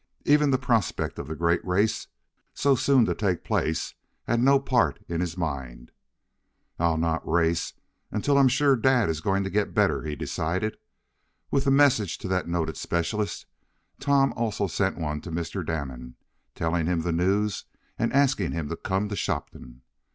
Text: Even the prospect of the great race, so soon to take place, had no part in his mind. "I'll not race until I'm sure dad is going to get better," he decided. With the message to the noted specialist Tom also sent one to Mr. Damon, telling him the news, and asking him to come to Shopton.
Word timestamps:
Even 0.25 0.49
the 0.49 0.57
prospect 0.57 1.19
of 1.19 1.27
the 1.27 1.35
great 1.35 1.63
race, 1.63 2.07
so 2.55 2.73
soon 2.73 3.05
to 3.05 3.13
take 3.13 3.43
place, 3.43 3.93
had 4.23 4.39
no 4.39 4.59
part 4.59 4.97
in 5.07 5.21
his 5.21 5.37
mind. 5.37 5.91
"I'll 6.79 6.97
not 6.97 7.21
race 7.23 7.73
until 8.09 8.39
I'm 8.39 8.47
sure 8.47 8.75
dad 8.75 9.09
is 9.09 9.21
going 9.21 9.43
to 9.43 9.51
get 9.51 9.75
better," 9.75 10.01
he 10.01 10.15
decided. 10.15 10.75
With 11.51 11.65
the 11.65 11.69
message 11.69 12.17
to 12.17 12.27
the 12.27 12.41
noted 12.43 12.77
specialist 12.77 13.45
Tom 13.99 14.33
also 14.35 14.65
sent 14.65 14.97
one 14.97 15.21
to 15.21 15.29
Mr. 15.31 15.63
Damon, 15.63 16.15
telling 16.55 16.87
him 16.87 17.01
the 17.01 17.11
news, 17.13 17.65
and 17.99 18.11
asking 18.11 18.53
him 18.53 18.69
to 18.69 18.77
come 18.77 19.07
to 19.09 19.15
Shopton. 19.15 19.83